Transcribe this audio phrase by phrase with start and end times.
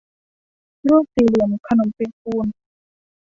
[0.89, 2.47] รูปสี่เหลี่ยมขนมเปียกปูน